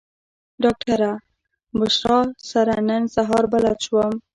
[0.63, 1.11] ډاکټره
[1.79, 2.19] بشرا
[2.51, 4.13] سره نن سهار بلد شوم.